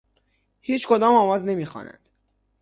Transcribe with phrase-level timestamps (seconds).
[0.61, 2.09] هیچ کدام آواز نمی خوانند.